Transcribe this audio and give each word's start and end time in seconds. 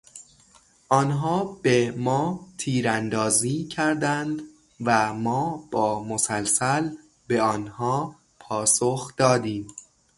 آنها 0.89 1.45
به 1.61 1.91
ما 1.97 2.47
تیراندازی 2.57 3.63
کردند 3.63 4.41
و 4.81 5.13
ما 5.13 5.67
با 5.71 6.03
مسلسل 6.03 6.89
به 7.27 7.41
آنها 7.41 8.15
پاسخ 8.39 9.15
دادیم. 9.17 9.67